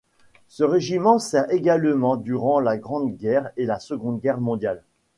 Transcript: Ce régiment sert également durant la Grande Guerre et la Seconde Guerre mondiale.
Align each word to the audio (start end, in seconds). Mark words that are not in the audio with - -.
Ce 0.47 0.63
régiment 0.63 1.19
sert 1.19 1.53
également 1.53 2.15
durant 2.17 2.59
la 2.59 2.75
Grande 2.75 3.15
Guerre 3.17 3.51
et 3.55 3.67
la 3.67 3.77
Seconde 3.79 4.19
Guerre 4.19 4.39
mondiale. 4.41 4.81